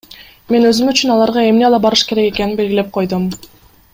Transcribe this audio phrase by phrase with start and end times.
[0.53, 3.31] Мен өзүм үчүн аларга эмне ала барыш керек экенин белгилеп койдум.